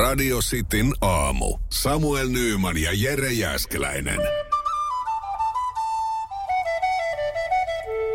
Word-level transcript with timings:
Radio 0.00 0.38
Cityn 0.38 0.92
aamu. 1.00 1.58
Samuel 1.70 2.28
Nyyman 2.28 2.82
ja 2.82 2.90
Jere 2.94 3.32
Jäskeläinen. 3.32 4.20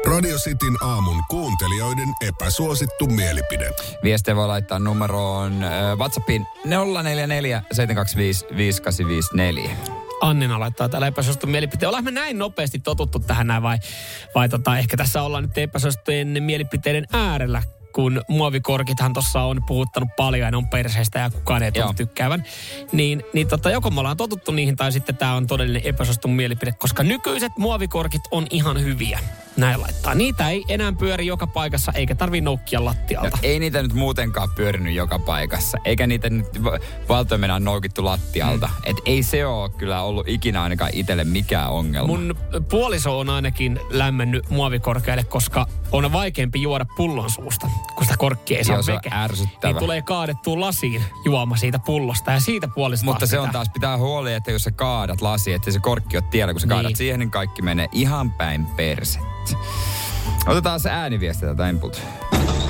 Radio 0.07 0.37
Cityn 0.37 0.83
aamun 0.83 1.23
kuuntelijoiden 1.29 2.07
epäsuosittu 2.27 3.07
mielipide. 3.07 3.71
Viestiä 4.03 4.35
voi 4.35 4.47
laittaa 4.47 4.79
numeroon 4.79 5.63
äh, 5.63 5.97
WhatsAppiin 5.97 6.47
044 6.65 7.61
725 7.71 8.45
5854. 8.57 9.77
Annina 10.21 10.59
laittaa 10.59 10.89
täällä 10.89 11.07
epäsuosittu 11.07 11.47
mielipiteen. 11.47 11.87
Ollaan 11.87 12.03
me 12.03 12.11
näin 12.11 12.37
nopeasti 12.37 12.79
totuttu 12.79 13.19
tähän 13.19 13.47
näin 13.47 13.63
vai, 13.63 13.77
vai 14.35 14.49
tota, 14.49 14.77
ehkä 14.77 14.97
tässä 14.97 15.21
ollaan 15.21 15.43
nyt 15.43 15.57
epäsuosittujen 15.57 16.43
mielipiteiden 16.43 17.05
äärellä, 17.13 17.63
kun 17.95 18.21
muovikorkithan 18.27 19.13
tuossa 19.13 19.41
on 19.41 19.63
puhuttanut 19.67 20.09
paljon 20.17 20.45
ja 20.45 20.51
ne 20.51 20.57
on 20.57 20.67
perseestä 20.67 21.19
ja 21.19 21.29
kukaan 21.29 21.63
ei 21.63 21.71
tunnu 21.71 21.93
tykkäävän. 21.93 22.43
Niin, 22.91 23.23
niin 23.33 23.47
tota, 23.47 23.71
joko 23.71 23.91
me 23.91 23.99
ollaan 23.99 24.17
totuttu 24.17 24.51
niihin 24.51 24.75
tai 24.75 24.91
sitten 24.91 25.17
tämä 25.17 25.33
on 25.33 25.47
todellinen 25.47 25.81
epäsuosittu 25.85 26.27
mielipide, 26.27 26.71
koska 26.71 27.03
nykyiset 27.03 27.51
muovikorkit 27.57 28.21
on 28.31 28.47
ihan 28.49 28.81
hyviä. 28.81 29.19
Näin 29.57 29.81
laittaa. 29.81 30.15
Niitä 30.15 30.49
ei 30.49 30.63
enää 30.69 30.91
pyöri 30.93 31.25
joka 31.25 31.47
paikassa 31.47 31.91
eikä 31.91 32.15
tarvi 32.15 32.41
noukkia 32.41 32.85
lattialta. 32.85 33.37
Ja 33.43 33.49
ei 33.49 33.59
niitä 33.59 33.81
nyt 33.81 33.93
muutenkaan 33.93 34.49
pyörinyt 34.55 34.93
joka 34.95 35.19
paikassa. 35.19 35.77
Eikä 35.85 36.07
niitä 36.07 36.29
nyt 36.29 36.45
valtoimenaan 37.09 37.63
noukittu 37.63 38.05
lattialta. 38.05 38.67
Mm. 38.67 38.73
Et 38.83 38.97
ei 39.05 39.23
se 39.23 39.45
ole 39.45 39.69
kyllä 39.69 40.01
ollut 40.01 40.27
ikinä 40.27 40.63
ainakaan 40.63 40.91
itselle 40.93 41.23
mikään 41.23 41.71
ongelma. 41.71 42.07
Mun 42.07 42.35
puoliso 42.69 43.19
on 43.19 43.29
ainakin 43.29 43.79
lämmennyt 43.89 44.49
muovikorkealle, 44.49 45.23
koska 45.23 45.65
on 45.91 46.13
vaikeampi 46.13 46.61
juoda 46.61 46.85
pullon 46.97 47.29
suusta, 47.29 47.67
kun 47.95 48.05
sitä 48.05 48.17
korkkia 48.17 48.57
ei 48.57 48.63
saa 48.63 48.75
Joo, 48.75 48.83
se 48.83 48.91
on 48.91 48.95
veke. 48.97 49.09
ärsyttävä. 49.15 49.73
Niin 49.73 49.79
tulee 49.79 50.01
kaadettua 50.01 50.59
lasiin 50.59 51.03
juoma 51.25 51.55
siitä 51.57 51.79
pullosta 51.79 52.31
ja 52.31 52.39
siitä 52.39 52.67
puolesta 52.67 53.05
Mutta 53.05 53.25
se 53.27 53.39
on 53.39 53.49
taas 53.49 53.69
pitää 53.73 53.97
huoli, 53.97 54.33
että 54.33 54.51
jos 54.51 54.63
sä 54.63 54.71
kaadat 54.71 55.21
lasi, 55.21 55.53
että 55.53 55.71
se 55.71 55.79
korkki 55.79 56.17
on 56.17 56.23
tiellä. 56.23 56.53
Kun 56.53 56.61
sä 56.61 56.67
Niin. 56.67 56.75
kaadat 56.75 56.95
siihen, 56.95 57.19
niin 57.19 57.31
kaikki 57.31 57.61
menee 57.61 57.87
ihan 57.91 58.31
päin 58.31 58.65
persettä. 58.65 59.35
Otetaan 60.47 60.79
se 60.79 60.89
ääniviesti 60.89 61.45
tätä 61.45 61.69
input. 61.69 62.01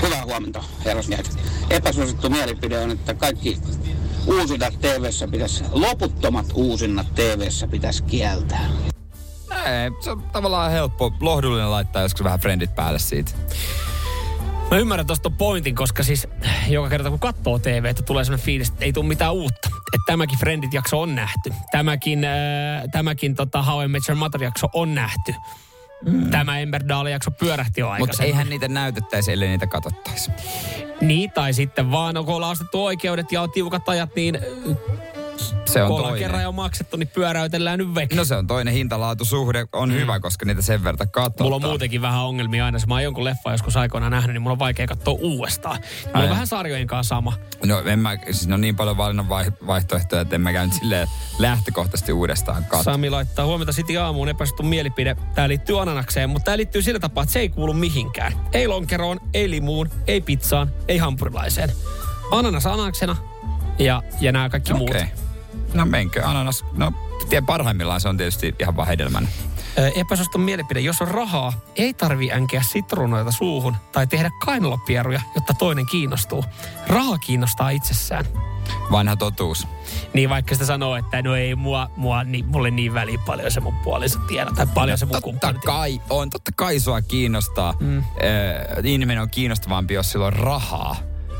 Hyvää 0.01 0.25
huomenta, 0.25 0.63
herrasmiehet. 0.85 1.37
Epäsuosittu 1.69 2.29
mielipide 2.29 2.79
on, 2.79 2.91
että 2.91 3.13
kaikki 3.13 3.57
uusinnat 4.27 4.73
tv 4.81 5.09
pitäisi, 5.31 5.63
loputtomat 5.71 6.45
uusinnat 6.53 7.15
tv 7.15 7.47
pitäisi 7.71 8.03
kieltää. 8.03 8.69
Ei, 9.51 9.91
se 9.99 10.11
on 10.11 10.21
tavallaan 10.21 10.71
helppo, 10.71 11.13
lohdullinen 11.19 11.71
laittaa 11.71 12.01
joskus 12.01 12.23
vähän 12.23 12.39
frendit 12.39 12.75
päälle 12.75 12.99
siitä. 12.99 13.31
Mä 14.71 14.77
ymmärrän 14.77 15.07
tuosta 15.07 15.29
pointin, 15.29 15.75
koska 15.75 16.03
siis 16.03 16.27
joka 16.67 16.89
kerta 16.89 17.09
kun 17.09 17.19
katsoo 17.19 17.59
TV, 17.59 17.85
että 17.85 18.03
tulee 18.03 18.23
sellainen 18.23 18.45
fiilis, 18.45 18.69
että 18.69 18.85
ei 18.85 18.93
tule 18.93 19.05
mitään 19.05 19.33
uutta. 19.33 19.69
Että 19.93 20.05
tämäkin 20.05 20.39
Friendit-jakso 20.39 21.01
on 21.01 21.15
nähty. 21.15 21.53
Tämäkin, 21.71 22.23
äh, 22.23 22.31
tämäkin 22.91 23.35
tota, 23.35 23.63
How 23.63 23.83
I 23.83 23.87
Met 23.87 24.03
Your 24.09 24.19
Mother-jakso 24.19 24.67
on 24.73 24.95
nähty. 24.95 25.35
Mm. 26.05 26.29
Tämä 26.29 26.59
Emberdale-jakso 26.59 27.31
pyörähti 27.31 27.81
jo 27.81 27.95
Mutta 27.99 28.23
eihän 28.23 28.49
niitä 28.49 28.67
näytettäisi, 28.67 29.31
ellei 29.31 29.49
niitä 29.49 29.67
katsottaisi. 29.67 30.31
Niin, 31.01 31.31
tai 31.31 31.53
sitten 31.53 31.91
vaan, 31.91 32.15
kun 32.25 32.35
ollaan 32.35 32.51
ostettu 32.51 32.85
oikeudet 32.85 33.31
ja 33.31 33.41
on 33.41 33.51
tiukat 33.51 33.89
ajat, 33.89 34.15
niin 34.15 34.39
Se 35.65 35.83
on 35.83 35.87
toinen. 35.87 36.19
kerran 36.19 36.43
jo 36.43 36.51
maksettu, 36.51 36.97
niin 36.97 37.07
pyöräytellään 37.07 37.79
nyt 37.79 37.95
veke. 37.95 38.15
No 38.15 38.25
se 38.25 38.35
on 38.35 38.47
toinen 38.47 38.73
hintalaatusuhde, 38.73 39.65
on 39.73 39.89
mm. 39.89 39.95
hyvä, 39.95 40.19
koska 40.19 40.45
niitä 40.45 40.61
sen 40.61 40.83
verran 40.83 41.09
katsotaan. 41.11 41.45
Mulla 41.45 41.55
on 41.55 41.61
muutenkin 41.61 42.01
vähän 42.01 42.21
ongelmia 42.21 42.65
aina. 42.65 42.75
Jos 42.75 42.87
mä 42.87 42.93
oon 42.93 43.03
jonkun 43.03 43.23
leffa 43.23 43.51
joskus 43.51 43.77
aikoinaan 43.77 44.11
nähnyt, 44.11 44.33
niin 44.33 44.41
mulla 44.41 44.53
on 44.53 44.59
vaikea 44.59 44.87
katsoa 44.87 45.13
uudestaan. 45.13 45.79
Mulla 46.05 46.19
Ai. 46.19 46.23
on 46.23 46.29
vähän 46.29 46.47
sarjojen 46.47 46.87
kanssa 46.87 47.15
sama. 47.15 47.33
No 47.65 47.81
en 47.85 47.99
mä, 47.99 48.17
siis 48.25 48.47
on 48.53 48.61
niin 48.61 48.75
paljon 48.75 48.97
valinnan 48.97 49.29
vai- 49.29 49.51
vaihtoehtoja, 49.67 50.21
että 50.21 50.35
en 50.35 50.41
mä 50.41 50.53
käy 50.53 50.65
nyt 50.65 50.75
silleen 50.75 51.07
lähtökohtaisesti 51.39 52.13
uudestaan 52.13 52.63
katsoa. 52.63 52.93
Sami 52.93 53.09
laittaa 53.09 53.45
huomenta 53.45 53.73
City 53.73 53.97
aamuun 53.97 54.29
epäsuttu 54.29 54.63
mielipide. 54.63 55.15
Tää 55.35 55.47
liittyy 55.47 55.81
ananakseen, 55.81 56.29
mutta 56.29 56.45
tää 56.45 56.57
liittyy 56.57 56.81
sillä 56.81 56.99
tapaa, 56.99 57.23
että 57.23 57.33
se 57.33 57.39
ei 57.39 57.49
kuulu 57.49 57.73
mihinkään. 57.73 58.33
Ei 58.53 58.67
lonkeroon, 58.67 59.19
ei 59.33 59.49
limuun, 59.49 59.89
ei 60.07 60.21
pizzaan, 60.21 60.71
ei 60.87 60.97
hampurilaiseen. 60.97 61.71
Ananas 62.31 62.65
ananaksena 62.65 63.15
ja, 63.79 64.03
ja 64.21 64.31
nämä 64.31 64.49
kaikki 64.49 64.73
muut. 64.73 65.24
No 65.75 65.85
menkö, 65.85 66.25
ananas, 66.25 66.65
no 66.73 66.91
tien 67.29 67.45
parhaimmillaan 67.45 68.01
se 68.01 68.09
on 68.09 68.17
tietysti 68.17 68.55
ihan 68.59 68.75
vaan 68.75 68.87
hedelmänä. 68.87 69.27
Ö, 69.77 69.91
Epäsuosittu 69.95 70.37
mielipide. 70.37 70.79
Jos 70.79 71.01
on 71.01 71.07
rahaa, 71.07 71.53
ei 71.75 71.93
tarvi 71.93 72.31
änkeä 72.31 72.61
sitruunoita 72.61 73.31
suuhun 73.31 73.75
tai 73.91 74.07
tehdä 74.07 74.31
kainalopieruja, 74.45 75.21
jotta 75.35 75.53
toinen 75.53 75.85
kiinnostuu. 75.85 76.45
Raha 76.87 77.17
kiinnostaa 77.17 77.69
itsessään. 77.69 78.25
Vanha 78.91 79.15
totuus. 79.15 79.67
Niin 80.13 80.29
vaikka 80.29 80.55
sitä 80.55 80.65
sanoo, 80.65 80.95
että 80.95 81.21
no 81.21 81.35
ei 81.35 81.55
mua, 81.55 81.89
mua 81.97 82.23
niin, 82.23 82.45
mulle 82.45 82.71
niin 82.71 82.93
väliä 82.93 83.19
paljon 83.25 83.51
se 83.51 83.59
mun 83.59 83.75
puoliso 83.75 84.19
tiedä 84.19 84.51
tai 84.55 84.67
paljon 84.73 84.97
se 84.97 85.05
mun 85.05 85.21
Totta 85.21 85.53
kai 85.65 86.01
on, 86.09 86.29
totta 86.29 86.51
kai 86.55 86.79
sua 86.79 87.01
kiinnostaa. 87.01 87.73
Mm. 87.79 87.97
Äh, 87.97 88.05
ihminen 88.83 89.21
on 89.21 89.29
kiinnostavampi, 89.29 89.93
jos 89.93 90.11
sillä 90.11 90.25
on 90.25 90.33
rahaa. 90.33 90.95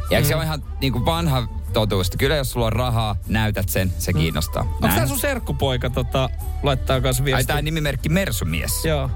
Ja 0.10 0.20
mm. 0.20 0.26
se 0.26 0.36
on 0.36 0.44
ihan 0.44 0.64
niin 0.82 0.94
kuin 0.94 1.06
vanha 1.06 1.48
totuus. 1.76 2.10
Kyllä 2.18 2.36
jos 2.36 2.52
sulla 2.52 2.66
on 2.66 2.74
rahaa, 2.74 3.16
näytät 3.28 3.70
sen, 3.70 3.94
se 4.00 4.14
kiinnostaa. 4.14 4.64
Onko 4.64 4.88
tää 4.96 5.08
sun 5.08 5.20
serkkupoika 5.20 5.90
tota, 5.90 6.30
laittaa 6.64 7.02
kanssa 7.02 7.24
Ai 7.24 7.26
viestiä? 7.26 7.54
tää 7.54 7.62
nimimerkki 7.62 8.10
Mersumies. 8.10 8.86
Joo. 8.86 9.10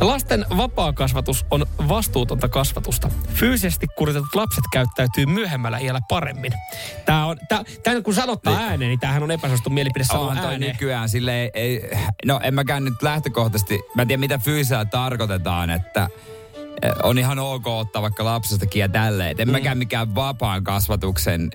Lasten 0.00 0.46
vapaa 0.56 0.92
kasvatus 0.92 1.46
on 1.50 1.66
vastuutonta 1.88 2.48
kasvatusta. 2.48 3.10
Fyysisesti 3.34 3.86
kuritetut 3.98 4.34
lapset 4.34 4.64
käyttäytyy 4.72 5.26
myöhemmällä 5.26 5.78
iällä 5.78 6.00
paremmin. 6.08 6.52
Tää 7.04 7.26
on, 7.26 7.38
tää, 7.48 7.64
tää 7.82 8.02
kun 8.02 8.14
sanottaa 8.14 8.56
ääneen, 8.56 8.88
niin 8.88 9.00
tämähän 9.00 9.22
on 9.22 9.30
epäsuosittu 9.30 9.70
mielipide 9.70 10.04
sanoa 10.04 10.34
toi 10.34 10.44
ääneen. 10.44 10.72
nykyään 10.72 11.08
silleen, 11.08 11.50
ei, 11.54 11.90
no 12.26 12.40
en 12.42 12.54
mäkään 12.54 12.84
nyt 12.84 13.02
lähtökohtaisesti, 13.02 13.80
mä 13.94 14.02
en 14.02 14.08
tiedä 14.08 14.20
mitä 14.20 14.38
fyysisellä 14.38 14.84
tarkoitetaan, 14.84 15.70
että 15.70 16.08
on 17.02 17.18
ihan 17.18 17.38
ok 17.38 17.66
ottaa 17.66 18.02
vaikka 18.02 18.24
lapsestakin 18.24 18.80
ja 18.80 18.88
tälleen. 18.88 19.36
En 19.38 19.48
mm. 19.48 19.52
mäkään 19.52 19.78
mikään 19.78 20.14
vapaan 20.14 20.64
kasvatuksen 20.64 21.50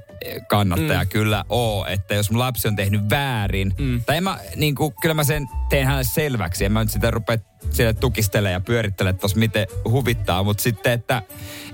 kannattaja 0.48 1.04
mm. 1.04 1.10
kyllä 1.10 1.46
oo, 1.50 1.86
että 1.86 2.16
jos 2.16 2.32
mun 2.32 2.40
lapsi 2.40 2.68
on 2.68 2.76
tehnyt 2.76 3.10
väärin, 3.10 3.74
mm. 3.78 4.04
tai 4.06 4.18
en 4.18 4.24
mä, 4.24 4.40
niin 4.56 4.76
kuin, 4.76 4.94
kyllä 5.02 5.14
mä 5.14 5.24
sen 5.24 5.48
teen 5.70 5.86
hänelle 5.86 6.04
selväksi, 6.04 6.66
en 6.66 6.72
mä 6.72 6.84
nyt 6.84 6.92
sitä 6.92 7.12
rupea 7.12 7.38
sille 7.70 7.94
tukistele 7.94 8.52
ja 8.52 8.60
pyörittele 8.60 9.14
tos 9.14 9.36
miten 9.36 9.68
huvittaa, 9.90 10.44
mutta 10.44 10.64
sitten, 10.64 10.94
että 10.94 11.22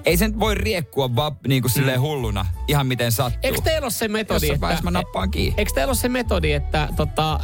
ei 0.06 0.18
sen 0.18 0.40
voi 0.40 0.56
riekkua 0.56 1.16
vaan 1.16 1.31
niin 1.47 1.62
kuin 1.62 1.72
silleen 1.72 2.02
hulluna, 2.02 2.46
ihan 2.68 2.88
miten 2.88 3.12
sattuu. 3.12 3.40
Eikö 3.44 3.62
teillä 3.62 3.85
ole 3.85 3.91
se 3.91 4.08
metodi, 4.08 4.35
Jossain 4.35 4.53
että... 4.53 4.62
vaiheessa 4.62 4.84
mä 4.84 4.91
nappaan 4.91 5.31
kiinni. 5.31 5.53
Eikö 5.58 5.72
teillä 5.75 5.91
ole 5.91 5.96
se 5.96 6.09
metodi, 6.09 6.52
että 6.52 6.88
tota, 6.96 7.34
ö, 7.34 7.40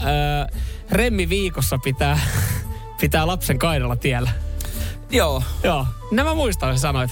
remmi 0.91 1.29
viikossa 1.29 1.77
pitää, 1.77 2.19
pitää 3.01 3.27
lapsen 3.27 3.59
kaidalla 3.59 3.95
tiellä? 3.95 4.46
Joo, 5.11 5.43
Joo. 5.63 5.85
Nämä 6.11 6.33
muistan, 6.33 6.75
sä 6.77 6.81
sanoit. 6.81 7.11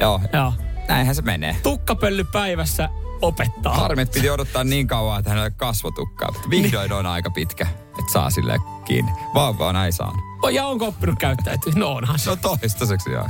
joo, 0.00 0.20
Joo. 0.32 0.52
näinhän 0.88 1.14
se 1.14 1.22
menee. 1.22 1.56
Tukkapölly 1.62 2.24
päivässä 2.24 2.88
opettaa. 3.22 3.74
Harmi, 3.74 4.02
että 4.02 4.14
piti 4.14 4.30
odottaa 4.30 4.64
niin 4.64 4.86
kauan, 4.86 5.18
että 5.18 5.30
hänellä 5.30 5.50
kasvotukkaa. 5.50 6.32
Mutta 6.32 6.50
vihdoin 6.50 6.92
on 6.92 7.06
aika 7.06 7.30
pitkä, 7.30 7.66
että 7.98 8.12
saa 8.12 8.30
sille 8.30 8.58
kiinni. 8.84 9.12
Vauvaa 9.34 9.72
näin 9.72 9.92
saanut. 9.92 10.20
Ja 10.52 10.66
onko 10.66 10.86
oppinut 10.86 11.18
käyttäytyä? 11.18 11.72
No 11.76 11.88
onhan 11.92 12.18
se. 12.18 12.30
No 12.30 12.36
toistaiseksi 12.36 13.10
joo. 13.10 13.28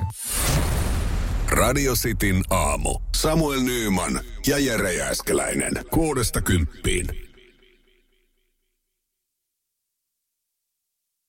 Radio 1.51 1.95
Cityn 1.95 2.43
aamu. 2.51 2.99
Samuel 3.17 3.61
Nyyman 3.61 4.21
ja 4.47 4.59
Jere 4.59 4.93
Jäskeläinen. 4.93 5.73
Kuudesta 5.91 6.41
kymppiin. 6.41 7.32